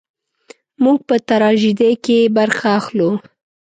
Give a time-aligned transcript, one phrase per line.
[0.83, 3.09] موږ په تراژیدۍ کې برخه اخلو.